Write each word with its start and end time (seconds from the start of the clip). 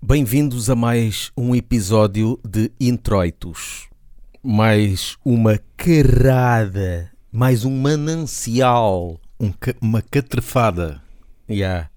Bem-vindos 0.00 0.70
a 0.70 0.74
mais 0.76 1.30
um 1.36 1.54
episódio 1.54 2.38
de 2.48 2.70
Introitos. 2.80 3.88
Mais 4.42 5.16
uma 5.24 5.58
carrada, 5.76 7.10
mais 7.32 7.64
um 7.64 7.70
manancial. 7.80 9.20
Um 9.40 9.52
ca- 9.52 9.74
uma 9.80 10.00
catrefada. 10.02 11.02
Yeah. 11.50 11.90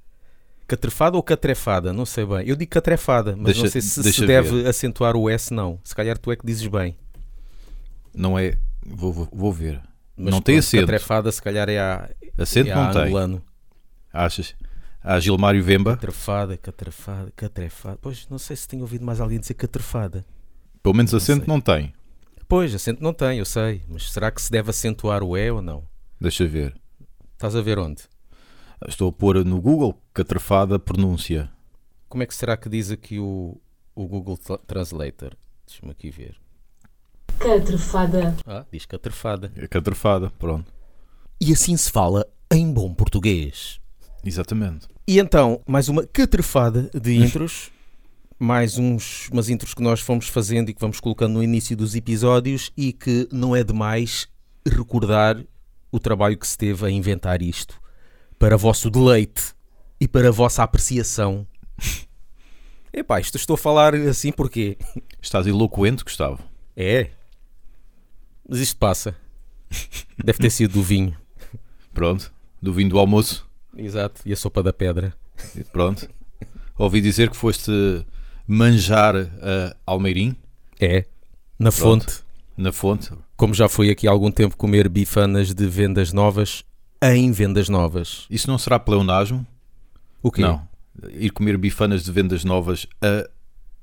Catrefada 0.68 1.16
ou 1.18 1.24
catrefada? 1.24 1.94
Não 1.94 2.06
sei 2.06 2.26
bem. 2.26 2.48
Eu 2.48 2.56
digo 2.56 2.72
catrefada, 2.72 3.36
mas 3.36 3.46
Deixa- 3.46 3.64
não 3.64 3.70
sei 3.70 3.81
se 3.81 4.12
se 4.13 4.26
deve 4.26 4.68
acentuar 4.68 5.15
o 5.15 5.29
S, 5.29 5.54
não. 5.54 5.79
Se 5.83 5.96
calhar 5.96 6.18
tu 6.18 6.31
é 6.31 6.36
que 6.36 6.46
dizes 6.46 6.68
bem. 6.68 6.96
Não 8.13 8.38
é. 8.38 8.58
Vou, 8.86 9.12
vou, 9.13 9.29
vou 9.31 9.54
ver. 9.54 9.81
Mas 10.18 10.33
não 10.33 10.42
tem 10.42 10.58
acento. 10.58 10.83
Catrefada, 10.86 11.31
se 11.31 11.42
calhar 11.42 11.70
é 11.70 11.79
a, 11.79 12.10
Acento 12.38 12.70
é 12.70 12.76
não 12.76 12.83
a 12.83 12.92
tem. 12.94 13.02
angolano. 13.04 13.44
Achas? 14.13 14.56
Há 15.04 15.20
Gilmário 15.20 15.63
Vemba. 15.63 15.96
Catrefada, 15.96 16.58
catrefada, 16.58 17.31
catrefada. 17.36 17.98
Pois, 18.02 18.27
não 18.30 18.38
sei 18.38 18.55
se 18.55 18.67
tenho 18.67 18.84
ouvido 18.84 19.04
mais 19.05 19.20
alguém 19.20 19.40
dizer 19.40 19.55
catrefada. 19.55 20.25
Pelo 20.84 20.95
menos 20.95 21.13
acento 21.13 21.45
sei. 21.45 21.48
não 21.48 21.59
tem. 21.62 21.94
Pois, 22.48 22.73
acento 22.75 23.02
não 23.03 23.13
tem, 23.13 23.39
eu 23.39 23.45
sei. 23.45 23.81
Mas 23.88 24.11
será 24.11 24.30
que 24.31 24.41
se 24.41 24.52
deve 24.52 24.70
acentuar 24.70 25.23
o 25.23 25.35
E 25.38 25.49
ou 25.49 25.61
não? 25.61 25.84
Deixa 26.20 26.45
ver. 26.48 26.75
Estás 27.34 27.55
a 27.55 27.61
ver 27.61 27.80
onde? 27.80 28.03
Estou 28.88 29.09
a 29.09 29.11
pôr 29.11 29.44
no 29.44 29.59
Google 29.59 29.99
catrefada 30.13 30.77
pronúncia. 30.77 31.49
Como 32.08 32.22
é 32.23 32.25
que 32.27 32.36
será 32.36 32.55
que 32.58 32.70
diz 32.70 32.91
aqui 32.91 33.17
o, 33.20 33.59
o 33.95 34.08
Google 34.08 34.38
Tra- 34.38 34.58
Translator? 34.59 35.33
Deixa-me 35.66 35.91
aqui 35.91 36.11
ver. 36.11 36.36
Catrefada. 37.39 38.36
Ah, 38.45 38.66
diz 38.72 38.86
catrefada. 38.86 39.52
É 39.55 39.67
Catrefada, 39.67 40.30
pronto. 40.38 40.72
E 41.39 41.52
assim 41.52 41.75
se 41.75 41.89
fala 41.89 42.25
em 42.52 42.72
bom 42.72 42.94
português. 42.94 43.80
Exatamente. 44.23 44.88
E 45.07 45.19
então, 45.19 45.61
mais 45.67 45.89
uma 45.89 46.05
catrefada 46.05 46.89
de 46.93 47.15
intros. 47.15 47.71
mais 48.39 48.77
uns, 48.77 49.29
umas 49.29 49.49
intros 49.49 49.73
que 49.73 49.81
nós 49.81 49.99
fomos 49.99 50.27
fazendo 50.27 50.69
e 50.69 50.73
que 50.73 50.81
vamos 50.81 50.99
colocando 50.99 51.33
no 51.33 51.43
início 51.43 51.75
dos 51.75 51.95
episódios 51.95 52.71
e 52.77 52.93
que 52.93 53.27
não 53.31 53.55
é 53.55 53.63
demais 53.63 54.27
recordar 54.66 55.43
o 55.91 55.99
trabalho 55.99 56.38
que 56.38 56.47
se 56.47 56.58
teve 56.58 56.85
a 56.85 56.89
inventar 56.89 57.41
isto 57.41 57.80
para 58.39 58.58
vosso 58.58 58.89
deleite 58.89 59.53
e 59.99 60.08
para 60.08 60.30
a 60.30 60.31
vossa 60.31 60.63
apreciação. 60.63 61.45
Epá, 62.93 63.19
isto 63.19 63.38
estou 63.38 63.53
a 63.55 63.58
falar 63.58 63.93
assim 63.95 64.31
porquê? 64.31 64.77
Estás 65.21 65.45
eloquente, 65.47 66.03
Gustavo. 66.03 66.39
É. 66.75 67.11
Mas 68.47 68.59
isto 68.59 68.77
passa. 68.77 69.15
Deve 70.23 70.39
ter 70.39 70.49
sido 70.49 70.73
do 70.73 70.83
vinho. 70.83 71.15
Pronto. 71.93 72.33
Do 72.61 72.73
vinho 72.73 72.89
do 72.89 72.99
almoço. 72.99 73.47
Exato. 73.77 74.22
E 74.25 74.33
a 74.33 74.36
sopa 74.36 74.61
da 74.61 74.73
pedra. 74.73 75.14
Pronto. 75.72 76.08
Ouvi 76.77 77.02
dizer 77.02 77.30
que 77.30 77.36
foste 77.38 77.72
manjar 78.47 79.16
a 79.16 79.75
Almeirim, 79.86 80.36
É. 80.80 81.05
Na 81.59 81.72
Pronto. 81.72 82.05
fonte. 82.05 82.23
na 82.58 82.72
fonte. 82.72 83.11
Como 83.38 83.53
já 83.53 83.69
fui 83.69 83.89
aqui 83.89 84.08
há 84.08 84.11
algum 84.11 84.31
tempo 84.31 84.58
comer 84.58 84.89
bifanas 84.89 85.53
de 85.53 85.67
vendas 85.67 86.11
novas 86.11 86.64
em 87.03 87.31
vendas 87.31 87.69
novas. 87.69 88.25
Isso 88.30 88.47
não 88.49 88.58
será 88.58 88.77
pleonasmo? 88.80 89.45
O 90.22 90.31
quê? 90.31 90.42
Não. 90.42 90.67
Ir 91.14 91.30
comer 91.31 91.58
bifanas 91.58 92.03
de 92.03 92.11
vendas 92.11 92.44
novas 92.44 92.86
a 93.02 93.27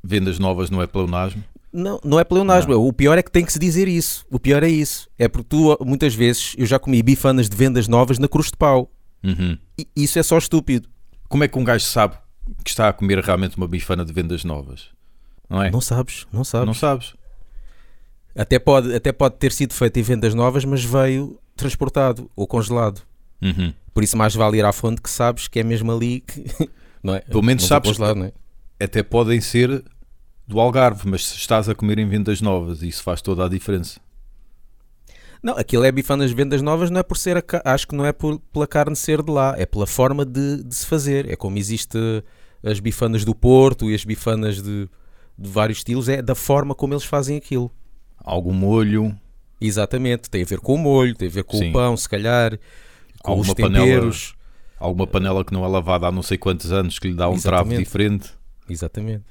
vendas 0.05 0.39
novas 0.39 0.71
não 0.71 0.81
é 0.83 0.87
pleonasmo? 0.87 1.43
Não, 1.73 2.01
não 2.05 2.19
é 2.21 2.25
pleonasmo. 2.25 2.75
O 2.75 2.93
pior 2.93 3.19
é 3.19 3.23
que 3.23 3.31
tem 3.31 3.45
que 3.45 3.53
se 3.53 3.59
dizer 3.59 3.89
isso. 3.89 4.25
O 4.31 4.39
pior 4.39 4.63
é 4.63 4.69
isso. 4.69 5.09
É 5.19 5.29
porque 5.29 5.49
tu, 5.49 5.77
muitas 5.85 6.15
vezes, 6.15 6.55
eu 6.59 6.65
já 6.67 6.79
comi 6.79 7.03
bifanas 7.03 7.49
de 7.49 7.57
vendas 7.57 7.87
novas 7.89 8.19
na 8.19 8.29
cruz 8.29 8.47
de 8.51 8.57
pau. 8.57 8.91
Uhum. 9.23 9.59
E 9.79 9.87
isso 9.97 10.19
é 10.19 10.23
só 10.23 10.39
estúpido. 10.39 10.89
Como 11.29 11.45
é 11.45 11.49
que 11.49 11.59
um 11.59 11.65
gajo 11.65 11.85
sabe 11.85 12.17
que 12.65 12.71
está 12.71 12.89
a 12.89 12.93
comer 12.93 13.19
realmente 13.21 13.57
uma 13.57 13.69
bifana 13.69 14.05
de 14.05 14.13
vendas 14.13 14.45
novas? 14.45 14.89
Não 15.49 15.63
é? 15.63 15.71
Não 15.71 15.81
sabes, 15.81 16.27
não 16.33 16.45
sabes. 16.45 16.67
Não 16.67 16.75
sabes. 16.75 17.15
Até, 18.35 18.59
pode, 18.59 18.95
até 18.95 19.11
pode 19.13 19.37
ter 19.37 19.51
sido 19.53 19.75
feito 19.75 19.99
em 19.99 20.03
vendas 20.03 20.35
novas, 20.35 20.65
mas 20.65 20.85
veio 20.85 21.39
transportado 21.57 22.31
ou 22.37 22.47
congelado. 22.47 23.03
Uhum. 23.43 23.73
Por 23.93 24.05
isso 24.05 24.17
mais 24.17 24.35
vale 24.35 24.59
ir 24.59 24.65
à 24.65 24.73
fonte 24.73 25.03
que 25.03 25.11
sabes 25.11 25.49
que 25.49 25.59
é 25.59 25.65
mesmo 25.65 25.91
ali 25.93 26.21
que... 26.21 26.45
Não 27.03 27.15
é? 27.15 27.21
Pelo 27.21 27.43
menos 27.43 27.63
Não 27.65 27.69
sabes- 27.69 27.91
congelado, 27.91 28.17
não 28.17 28.27
é? 28.27 28.33
Até 28.81 29.03
podem 29.05 29.41
ser 29.41 29.83
do 30.47 30.59
Algarve, 30.61 31.09
mas 31.09 31.27
se 31.27 31.37
estás 31.37 31.69
a 31.69 31.75
comer 31.75 31.99
em 31.99 32.09
vendas 32.09 32.41
novas, 32.41 32.83
isso 32.83 33.03
faz 33.05 33.21
toda 33.23 33.45
a 33.45 33.49
diferença. 33.49 34.01
Não, 35.43 35.57
aquilo 35.57 35.85
é 35.85 35.93
bifanas 35.93 36.31
de 36.31 36.37
vendas 36.37 36.61
novas, 36.63 36.91
não 36.91 37.01
é 37.01 37.03
por 37.03 37.17
ser 37.17 37.37
a 37.37 37.43
acho 37.73 37.87
que 37.87 37.95
não 37.95 38.05
é 38.05 38.13
por, 38.13 38.39
pela 38.53 38.67
carne 38.67 38.97
ser 38.97 39.23
de 39.23 39.31
lá, 39.31 39.55
é 39.57 39.65
pela 39.65 39.87
forma 39.87 40.25
de, 40.25 40.63
de 40.65 40.75
se 40.75 40.85
fazer. 40.87 41.31
É 41.31 41.37
como 41.37 41.57
existe 41.59 41.97
as 42.63 42.81
bifanas 42.81 43.25
do 43.25 43.35
Porto 43.35 43.91
e 43.91 43.95
as 43.95 44.05
bifanas 44.05 44.61
de, 44.63 44.89
de 45.39 45.49
vários 45.51 45.79
estilos, 45.79 46.09
é 46.09 46.21
da 46.21 46.35
forma 46.35 46.75
como 46.75 46.93
eles 46.95 47.05
fazem 47.05 47.37
aquilo. 47.37 47.71
Algum 48.19 48.53
molho, 48.53 49.15
Exatamente, 49.61 50.31
tem 50.31 50.43
a 50.43 50.47
ver 50.47 50.61
com 50.61 50.75
o 50.75 50.79
molho, 50.79 51.15
tem 51.17 51.27
a 51.29 51.31
ver 51.33 51.43
com 51.45 51.57
Sim. 51.57 51.71
o 51.71 51.73
pão, 51.73 51.97
se 51.97 52.09
calhar, 52.09 52.59
com 53.23 53.33
Alguma 53.33 53.49
os 53.49 53.55
temperos. 53.55 54.35
alguma 54.79 55.05
panela 55.07 55.45
que 55.45 55.53
não 55.53 55.65
é 55.65 55.69
lavada 55.69 56.07
há 56.07 56.13
não 56.13 56.23
sei 56.23 56.39
quantos 56.39 56.71
anos 56.71 56.99
que 56.99 57.09
lhe 57.09 57.15
dá 57.15 57.29
um 57.29 57.39
travo 57.41 57.63
Exatamente. 57.65 57.85
diferente. 57.85 58.31
Exatamente. 58.69 59.25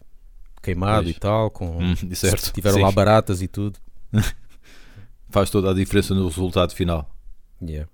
Queimado 0.62 1.03
Pois. 1.06 1.16
e 1.16 1.19
tal, 1.19 1.50
com 1.50 1.78
Hum, 1.81 1.95
certo. 2.13 2.51
tiveram 2.51 2.78
Sim. 2.78 2.84
lá 2.84 2.91
baratas 2.91 3.41
e 3.41 3.47
tudo. 3.47 3.79
Faz 5.29 5.49
toda 5.49 5.71
a 5.71 5.73
diferença 5.73 6.13
no 6.15 6.25
resultado 6.27 6.73
final. 6.73 7.09
Yeah. 7.61 7.89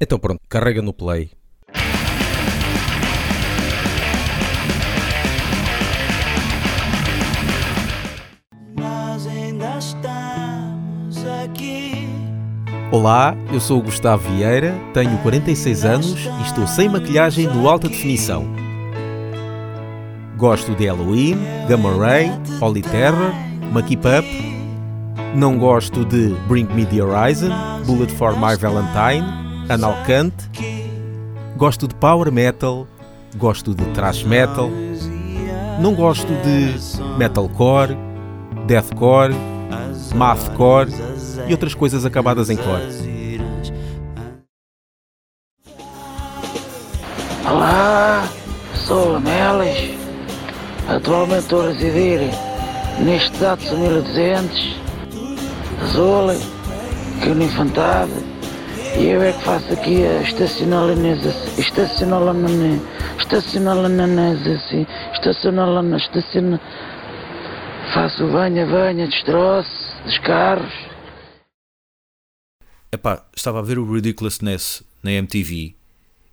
Então 0.00 0.18
pronto, 0.18 0.40
carrega 0.48 0.82
no 0.82 0.92
play. 0.92 1.30
Nós 8.76 9.26
ainda 9.26 9.78
estamos 9.78 11.24
aqui. 11.42 12.06
Olá, 12.92 13.34
eu 13.52 13.60
sou 13.60 13.78
o 13.78 13.82
Gustavo 13.82 14.28
Vieira, 14.30 14.74
tenho 14.92 15.16
46 15.22 15.84
anos 15.84 16.14
e 16.26 16.42
estou 16.42 16.66
sem 16.66 16.88
maquilhagem 16.88 17.46
no 17.46 17.68
alta 17.68 17.88
definição. 17.88 18.44
Gosto 20.36 20.74
de 20.74 20.86
Halloween, 20.86 21.38
Gamma 21.66 21.96
Ray, 21.96 22.30
Holy 22.60 22.82
Terror, 22.82 23.32
Maki 23.72 23.96
Pup. 23.96 24.43
Não 25.34 25.58
gosto 25.58 26.04
de 26.04 26.28
Bring 26.46 26.66
Me 26.72 26.86
the 26.86 27.02
Horizon, 27.02 27.50
Bullet 27.84 28.12
for 28.12 28.34
My 28.38 28.56
Valentine, 28.56 29.26
Analcant. 29.68 30.32
Gosto 31.56 31.88
de 31.88 31.94
Power 31.96 32.30
Metal, 32.30 32.86
gosto 33.36 33.74
de 33.74 33.84
Thrash 33.86 34.22
Metal. 34.22 34.70
Não 35.80 35.92
gosto 35.92 36.28
de 36.28 36.74
Metalcore, 37.18 37.96
Deathcore, 38.68 39.34
Mathcore 40.14 40.90
e 41.48 41.52
outras 41.52 41.74
coisas 41.74 42.04
acabadas 42.04 42.48
em 42.48 42.56
core. 42.56 42.84
Olá, 47.50 48.28
sou 48.86 49.14
Lamelas. 49.14 49.76
Atualmente 50.88 51.40
estou 51.40 51.62
a 51.62 51.72
residir 51.72 52.20
neste 53.00 53.36
Datsun 53.38 53.78
1200 53.78 54.83
Azul, 55.94 56.34
que 57.22 57.28
no 57.28 57.44
Infantado. 57.44 58.10
E 58.98 59.06
eu 59.06 59.22
é 59.22 59.32
que 59.32 59.44
faço 59.44 59.72
aqui 59.72 60.04
a. 60.04 60.22
Estacionalização. 60.22 61.54
Estacionalização. 61.56 62.80
Estacionalização. 63.18 64.86
Estaciona... 65.96 66.60
Faço 67.94 68.26
banha, 68.26 68.66
banha, 68.66 69.06
destroço 69.06 69.70
dos 70.04 70.18
carros. 70.18 70.72
Epá, 72.90 73.24
estava 73.36 73.60
a 73.60 73.62
ver 73.62 73.78
o 73.78 73.88
Ridiculousness 73.88 74.82
na 75.00 75.12
MTV 75.12 75.76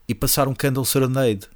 e 0.07 0.15
passaram 0.15 0.55
Candle 0.55 0.85
Serenade. 0.85 1.47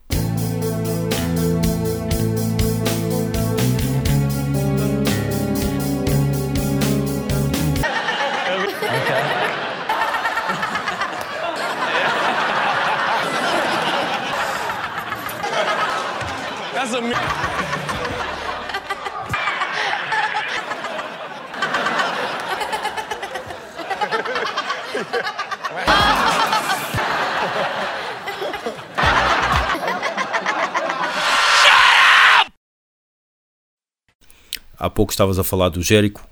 Há 34.77 34.89
pouco 34.89 35.13
estavas 35.13 35.39
a 35.39 35.43
falar 35.45 35.69
do 35.69 35.81
Jericho, 35.81 36.27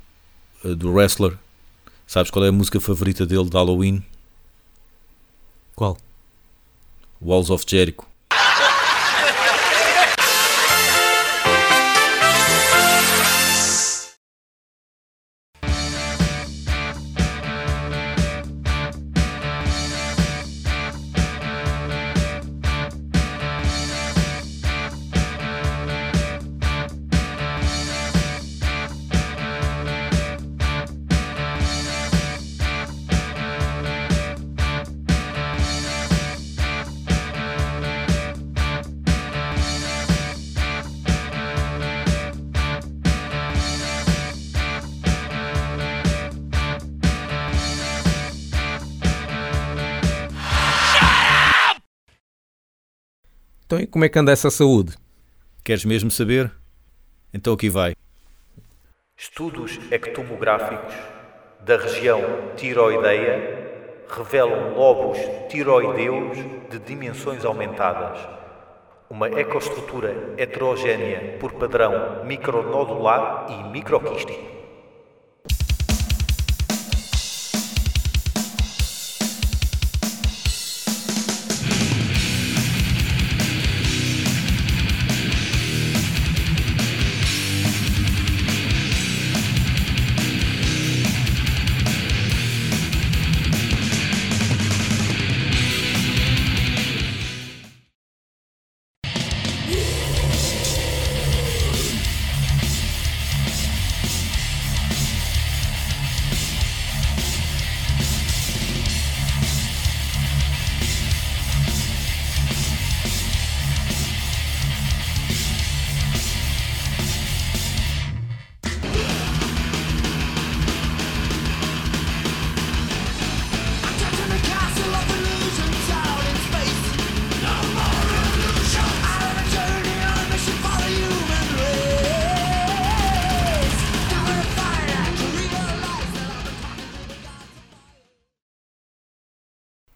eh, 0.66 0.76
do 0.76 0.92
wrestler. 0.92 1.38
Sabes 2.06 2.30
qual 2.30 2.44
é 2.44 2.50
a 2.50 2.52
música 2.52 2.82
favorita 2.82 3.26
dele 3.26 3.50
de 3.50 3.56
Halloween? 3.56 4.06
Qual? 5.74 5.98
Walls 7.22 7.50
of 7.50 7.64
Jericho. 7.66 8.13
Então, 53.74 53.82
e 53.82 53.88
como 53.88 54.06
é 54.06 54.10
que 54.10 54.20
anda 54.20 54.32
essa 54.32 54.52
saúde? 54.52 54.96
Queres 55.64 55.84
mesmo 55.84 56.12
saber? 56.12 56.52
Então 57.34 57.54
aqui 57.54 57.70
vai. 57.70 57.96
Estudos 59.18 59.80
ectomográficos 59.90 60.94
da 61.66 61.78
região 61.78 62.22
tiroideia 62.56 64.06
revelam 64.16 64.76
lobos 64.76 65.18
tiroideus 65.50 66.38
de 66.70 66.78
dimensões 66.86 67.44
aumentadas, 67.44 68.20
uma 69.10 69.28
ecoestrutura 69.28 70.36
heterogênea 70.38 71.40
por 71.40 71.54
padrão 71.54 72.24
micronodular 72.26 73.48
e 73.50 73.72
microquístico. 73.72 74.63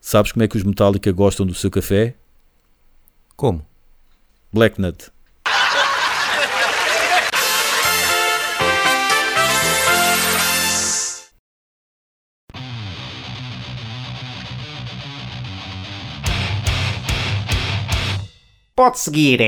Sabes 0.09 0.31
como 0.31 0.41
é 0.41 0.47
que 0.47 0.55
os 0.55 0.63
Metallica 0.63 1.11
gostam 1.11 1.45
do 1.45 1.53
seu 1.53 1.69
café? 1.69 2.15
Como? 3.35 3.61
Black 4.53 4.79
Nut. 4.79 5.11
Pode 18.73 18.99
seguir, 18.99 19.41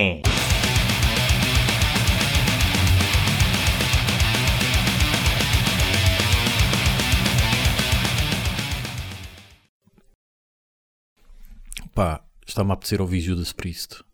Pá, 12.00 12.22
está-me 12.48 12.72
a 12.72 12.75
apetecer 12.75 13.01
ouvir 13.01 13.19
Judas 13.19 13.51
Priest. 13.51 14.06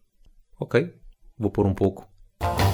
Ok, 0.60 0.92
vou 1.38 1.52
pôr 1.52 1.68
um 1.68 1.76
pouco. 1.76 2.10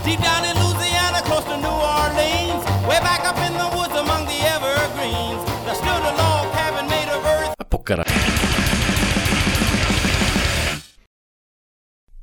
Deep 0.06 0.22
down 0.24 0.46
in 0.46 0.54
Louisiana, 0.54 1.22
close 1.24 1.44
to 1.44 1.58
New 1.58 1.68
Orleans, 1.68 2.63
way 2.88 2.98
back 3.02 3.28
up 3.28 3.38
in 3.42 3.52
the 3.58 3.75
woods 3.75 3.94
among 3.94 4.25
the 4.25 4.40
evergreens, 4.48 5.44
there 5.66 5.75
stood 5.75 6.02
a 6.02 6.16
log 6.16 6.50
cabin 6.54 6.88
made 6.88 7.10
of 7.12 7.25
earth. 7.28 7.54
Ah, 7.60 7.66
pô, 7.66 7.80
caralho. 7.80 8.10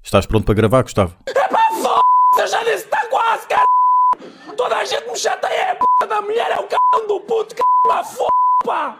Estás 0.03 0.25
pronto 0.25 0.47
para 0.47 0.55
gravar, 0.55 0.83
Gustavo? 0.83 1.15
Eu 2.39 2.47
já 2.47 2.65
disse, 2.65 2.87
está 2.87 3.07
quase, 3.09 3.47
cara. 3.49 3.67
Toda 4.57 4.79
a 4.79 4.85
gente 4.87 5.07
me 5.11 5.15
chateia, 5.15 5.53
é 5.53 5.71
a 5.73 5.77
p 5.77 6.07
da 6.07 6.23
mulher, 6.23 6.53
é 6.53 6.59
o 6.59 6.63
c 6.63 7.07
do 7.07 7.21
puto, 7.21 7.55
c 7.55 7.63
f 7.63 8.25
pá. 8.65 8.99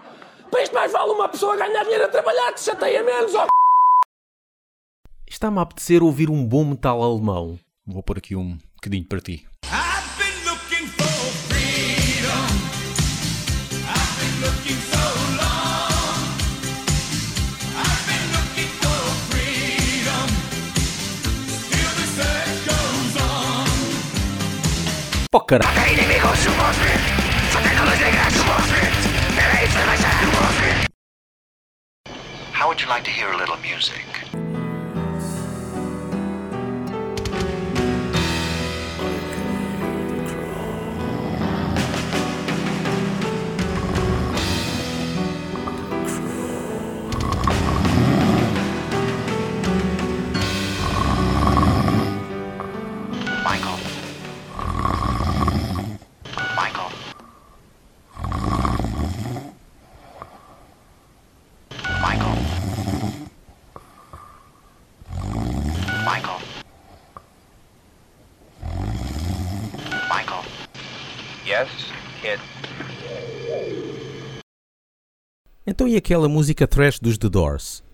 Para 0.51 0.63
isto 0.63 0.75
mais 0.75 0.93
vale 0.93 1.13
uma 1.13 1.29
pessoa 1.31 1.57
ganhar 1.57 1.85
dinheiro 1.85 2.05
a 2.05 2.09
trabalhar 2.09 2.53
que 2.53 2.61
se 2.61 2.67
chateia 2.67 3.03
menos, 3.03 3.35
ó. 3.35 3.47
Está-me 5.31 5.59
a 5.59 5.63
apetecer 5.63 6.03
ouvir 6.03 6.31
um 6.31 6.45
bom 6.45 6.65
metal 6.65 7.03
alemão. 7.03 7.59
Vou 7.87 8.03
pôr 8.03 8.17
aqui 8.19 8.35
um 8.35 8.57
bocadinho 8.77 9.05
para 9.05 9.21
ti. 9.21 9.47
I've 9.67 10.17
been 10.17 10.45
looking 10.51 10.87
for 10.89 11.05
freedom. 11.49 12.47
I've 13.87 14.15
been 14.19 14.41
looking 14.41 14.81
so 14.89 15.05
long. 15.37 16.25
I've 17.77 18.05
been 18.09 18.27
looking 18.33 18.73
for 18.81 19.01
freedom. 19.31 20.29
Still 21.67 21.93
the 22.01 22.07
search 22.17 22.59
goes 22.67 23.15
on. 23.23 23.69
Pô, 25.31 25.41
caralho. 25.41 25.79
How 32.53 32.67
would 32.67 32.81
you 32.81 32.89
like 32.89 33.05
to 33.05 33.11
hear 33.11 33.31
a 33.31 33.37
little 33.37 33.57
music? 33.59 34.18
Então 75.79 75.87
e 75.87 75.95
aquela 75.95 76.29
música 76.29 76.67
trash 76.67 76.99
dos 76.99 77.17
The 77.17 77.29
Doors? 77.29 77.85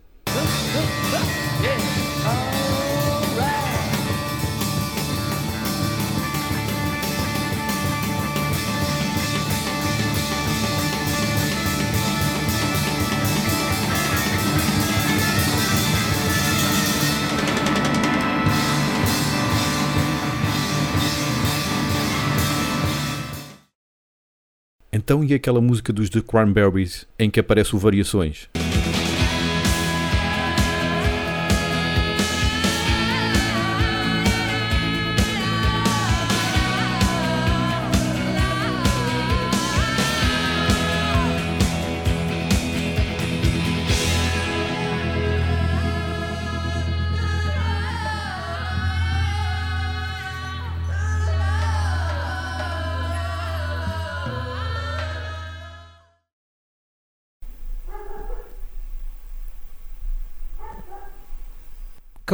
Então 25.05 25.23
e 25.23 25.35
aquela 25.35 25.61
música 25.61 25.93
dos 25.93 26.09
The 26.09 26.23
Cranberries 26.23 27.07
em 27.19 27.29
que 27.29 27.39
aparece 27.39 27.77
o 27.77 27.79
Variações? 27.79 28.49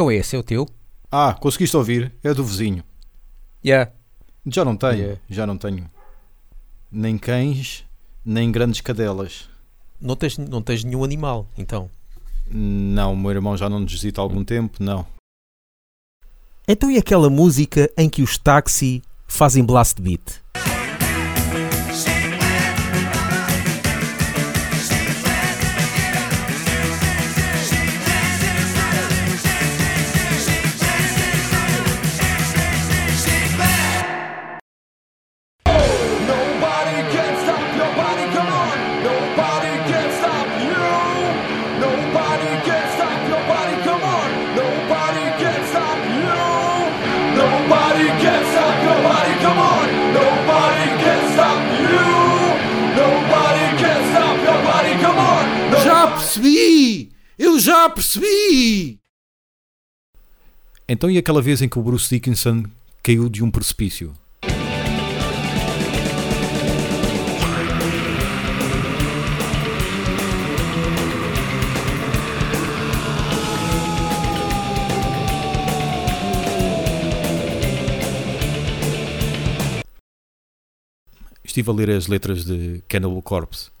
Qual 0.01 0.09
é 0.09 0.15
esse? 0.15 0.35
É 0.35 0.39
o 0.39 0.41
teu? 0.41 0.67
Ah, 1.11 1.31
conseguiste 1.39 1.77
ouvir? 1.77 2.11
É 2.23 2.33
do 2.33 2.43
vizinho. 2.43 2.83
Yeah. 3.63 3.91
Já 4.47 4.65
não 4.65 4.75
tenho, 4.75 4.97
Yeah. 4.97 5.21
já 5.29 5.45
não 5.45 5.59
tenho. 5.59 5.87
Nem 6.91 7.19
cães, 7.19 7.85
nem 8.25 8.51
grandes 8.51 8.81
cadelas. 8.81 9.47
Não 10.01 10.15
tens, 10.15 10.39
não 10.39 10.59
tens 10.59 10.83
nenhum 10.83 11.03
animal, 11.03 11.47
então. 11.55 11.87
Não, 12.49 13.13
o 13.13 13.15
meu 13.15 13.29
irmão 13.29 13.55
já 13.55 13.69
não 13.69 13.79
nos 13.79 13.91
visita 13.91 14.19
há 14.19 14.23
algum 14.23 14.43
tempo, 14.43 14.83
não. 14.83 15.05
Então 16.67 16.89
e 16.89 16.97
aquela 16.97 17.29
música 17.29 17.87
em 17.95 18.09
que 18.09 18.23
os 18.23 18.39
táxi 18.39 19.03
fazem 19.27 19.63
blast 19.63 20.01
beat? 20.01 20.40
Então 60.93 61.09
e 61.09 61.17
aquela 61.17 61.41
vez 61.41 61.61
em 61.61 61.69
que 61.69 61.79
o 61.79 61.81
Bruce 61.81 62.09
Dickinson 62.09 62.65
caiu 63.01 63.29
de 63.29 63.41
um 63.41 63.49
precipício? 63.49 64.13
Estive 81.41 81.69
a 81.69 81.73
ler 81.73 81.91
as 81.91 82.07
letras 82.07 82.43
de 82.43 82.83
Cannibal 82.89 83.21
Corpse 83.21 83.71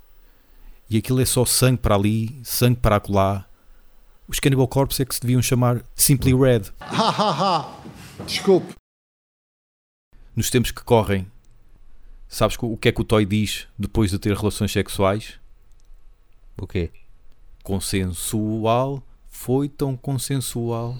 e 0.89 0.95
aquilo 0.95 1.19
é 1.19 1.25
só 1.25 1.43
sangue 1.43 1.79
para 1.79 1.95
ali, 1.95 2.39
sangue 2.41 2.77
para 2.77 2.95
acolá. 2.95 3.50
Os 4.31 4.39
Cannibal 4.39 4.65
Corpse 4.65 5.01
é 5.01 5.05
que 5.05 5.13
se 5.13 5.19
deviam 5.19 5.41
chamar 5.41 5.83
Simply 5.93 6.33
Red. 6.33 6.71
Ha 6.79 7.09
ha 7.09 7.31
ha! 7.31 7.83
Desculpe. 8.25 8.75
Nos 10.33 10.49
tempos 10.49 10.71
que 10.71 10.81
correm, 10.85 11.29
sabes 12.29 12.57
o 12.61 12.77
que 12.77 12.87
é 12.87 12.91
que 12.93 13.01
o 13.01 13.03
Toy 13.03 13.25
diz 13.25 13.67
depois 13.77 14.09
de 14.09 14.17
ter 14.17 14.33
relações 14.33 14.71
sexuais? 14.71 15.37
O 16.57 16.65
quê? 16.65 16.91
Consensual, 17.61 19.03
foi 19.27 19.67
tão 19.67 19.97
consensual. 19.97 20.95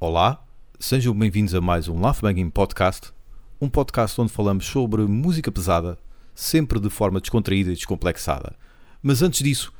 Olá, 0.00 0.47
sejam 0.78 1.14
bem-vindos 1.14 1.54
a 1.54 1.60
mais 1.60 1.88
um 1.88 2.00
Laugh 2.00 2.20
Banging 2.20 2.50
Podcast, 2.50 3.12
um 3.60 3.68
podcast 3.68 4.20
onde 4.20 4.32
falamos 4.32 4.66
sobre 4.66 5.02
música 5.02 5.50
pesada, 5.50 5.98
sempre 6.34 6.78
de 6.78 6.88
forma 6.88 7.20
descontraída 7.20 7.70
e 7.70 7.74
descomplexada. 7.74 8.54
Mas 9.02 9.22
antes 9.22 9.42
disso, 9.42 9.72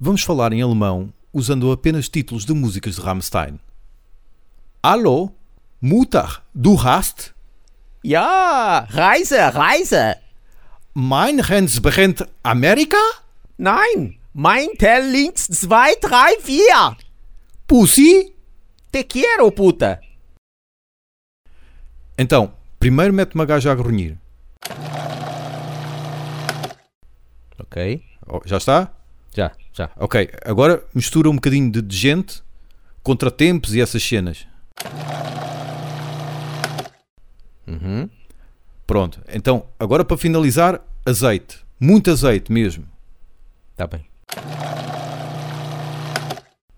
vamos 0.00 0.22
falar 0.22 0.52
em 0.52 0.62
alemão 0.62 1.12
usando 1.32 1.70
apenas 1.70 2.08
títulos 2.08 2.44
de 2.44 2.54
músicas 2.54 2.96
de 2.96 3.00
Rammstein. 3.02 3.58
Hallo, 4.82 5.32
Mutter, 5.80 6.42
du 6.54 6.76
hast 6.76 7.32
Ja, 8.04 8.86
Reise, 8.88 9.36
Reise. 9.50 10.16
mein 10.94 11.40
Hans 11.40 11.78
brennt 11.78 12.22
Amerika? 12.42 12.96
Nein, 13.58 14.18
mein 14.32 14.74
Tel 14.76 15.10
links 15.10 15.48
2, 15.48 15.96
3, 16.00 16.36
4. 16.42 16.96
Pussy? 17.66 18.32
Te 18.90 19.04
quiero, 19.04 19.50
puta. 19.50 20.00
Então, 22.20 22.52
primeiro 22.80 23.14
mete 23.14 23.36
uma 23.36 23.46
gaja 23.46 23.70
a 23.70 23.74
grunhir. 23.76 24.18
Ok. 27.60 28.02
Oh, 28.26 28.40
já 28.44 28.56
está? 28.56 28.92
Já, 29.32 29.52
já. 29.72 29.88
Ok, 29.96 30.28
agora 30.44 30.82
mistura 30.92 31.30
um 31.30 31.36
bocadinho 31.36 31.70
de, 31.70 31.80
de 31.80 31.96
gente, 31.96 32.42
contratempos 33.04 33.72
e 33.72 33.80
essas 33.80 34.02
cenas. 34.02 34.48
Uhum. 37.68 38.10
Pronto, 38.84 39.22
então, 39.28 39.66
agora 39.78 40.04
para 40.04 40.16
finalizar, 40.16 40.80
azeite. 41.06 41.64
Muito 41.78 42.10
azeite 42.10 42.50
mesmo. 42.50 42.84
Tá 43.76 43.86
bem. 43.86 44.04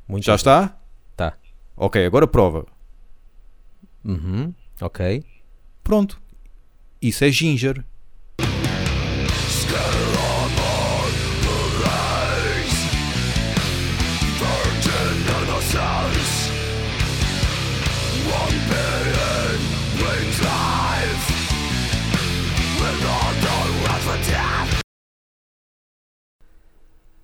Muito 0.06 0.24
Já 0.24 0.34
está? 0.34 0.76
Tá. 1.16 1.32
Ok, 1.76 2.04
agora 2.04 2.26
prova. 2.26 2.66
Uhum. 4.04 4.52
Ok. 4.80 5.22
Pronto. 5.82 6.20
Isso 7.00 7.24
é 7.24 7.30
ginger. 7.30 7.84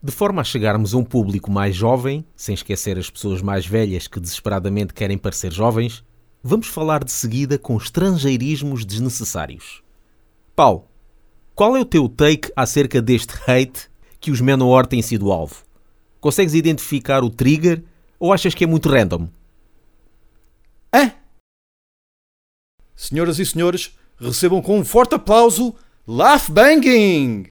De 0.02 0.12
forma 0.12 0.40
a 0.40 0.44
chegarmos 0.44 0.94
a 0.94 0.98
um 0.98 1.04
público 1.04 1.50
mais 1.50 1.74
jovem, 1.74 2.24
sem 2.36 2.54
esquecer 2.54 2.96
as 2.96 3.10
pessoas 3.10 3.42
mais 3.42 3.66
velhas 3.66 4.06
que 4.06 4.20
desesperadamente 4.20 4.94
querem 4.94 5.18
parecer 5.18 5.52
jovens, 5.52 6.04
vamos 6.46 6.68
falar 6.68 7.02
de 7.02 7.10
seguida 7.10 7.58
com 7.58 7.76
estrangeirismos 7.76 8.84
desnecessários. 8.84 9.82
Paulo, 10.54 10.86
qual 11.54 11.76
é 11.76 11.80
o 11.80 11.84
teu 11.84 12.08
take 12.08 12.52
acerca 12.54 13.02
deste 13.02 13.34
hate 13.46 13.90
que 14.20 14.30
os 14.30 14.40
Manowar 14.40 14.86
têm 14.86 15.02
sido 15.02 15.32
alvo? 15.32 15.64
Consegues 16.20 16.54
identificar 16.54 17.24
o 17.24 17.30
trigger 17.30 17.82
ou 18.18 18.32
achas 18.32 18.54
que 18.54 18.62
é 18.62 18.66
muito 18.66 18.88
random? 18.88 19.28
Senhoras 22.94 23.38
e 23.38 23.44
senhores, 23.44 23.96
recebam 24.18 24.62
com 24.62 24.78
um 24.78 24.84
forte 24.84 25.16
aplauso 25.16 25.74
Laugh 26.06 26.48
Banging! 26.48 27.48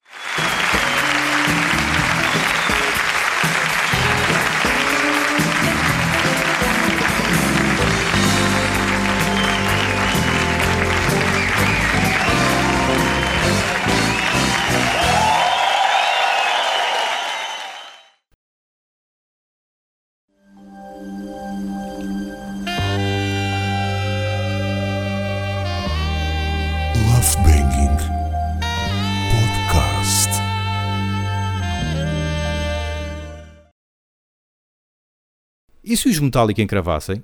E 35.95 35.97
se 35.97 36.09
os 36.09 36.19
Metallica 36.19 36.61
encravassem? 36.61 37.23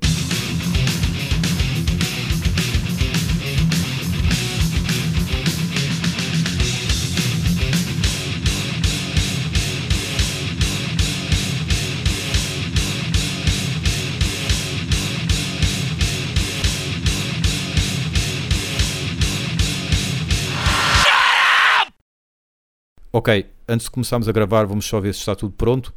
Ok, 23.11 23.45
antes 23.67 23.87
de 23.87 23.91
começarmos 23.91 24.29
a 24.29 24.31
gravar, 24.31 24.63
vamos 24.63 24.85
só 24.85 25.01
ver 25.01 25.13
se 25.13 25.19
está 25.19 25.35
tudo 25.35 25.53
pronto. 25.57 25.93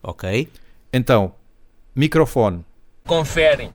Ok. 0.00 0.48
Então, 0.92 1.34
microfone, 1.96 2.62
Conferem, 3.06 3.74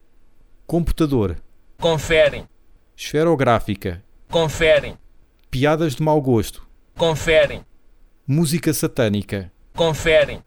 computador, 0.67 1.41
conferem, 1.79 2.47
esferográfica, 2.95 4.03
conferem, 4.29 4.95
piadas 5.49 5.95
de 5.95 6.03
mau 6.03 6.21
gosto, 6.21 6.61
conferem, 6.95 7.65
música 8.27 8.71
satânica. 8.75 9.51
conferem. 9.75 10.43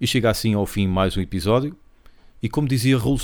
E 0.00 0.06
chega 0.06 0.30
assim 0.30 0.54
ao 0.54 0.64
fim 0.64 0.86
mais 0.88 1.18
um 1.18 1.20
episódio. 1.20 1.76
E 2.42 2.48
como 2.48 2.66
dizia 2.66 2.96
Raul 2.96 3.18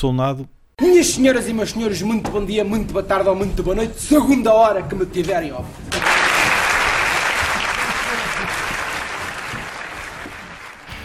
Minhas 0.78 1.06
senhoras 1.06 1.48
e 1.48 1.54
meus 1.54 1.70
senhores, 1.70 2.02
muito 2.02 2.30
bom 2.30 2.44
dia, 2.44 2.62
muito 2.62 2.92
boa 2.92 3.02
tarde 3.02 3.28
ou 3.30 3.34
muito 3.34 3.62
boa 3.62 3.74
noite, 3.74 3.98
segunda 3.98 4.52
hora 4.52 4.82
que 4.82 4.94
me 4.94 5.06
tiverem 5.06 5.50
óbvio. 5.50 6.19